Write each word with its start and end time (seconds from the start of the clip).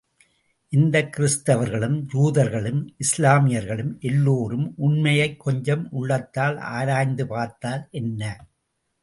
இந்தக் 0.69 1.15
கிறிஸ்தவர்களும், 1.17 2.05
யூதர்களும், 2.13 2.95
இஸ்லாமியர்களும் 2.97 3.99
எல்லோரும் 3.99 4.73
உண்மையைக் 4.77 5.39
கொஞ்சம் 5.39 5.87
உள்ளத்தால் 5.91 6.57
ஆராய்ந்து 6.57 7.27
பார்த்தால் 7.27 7.87
என்ன? 7.91 8.47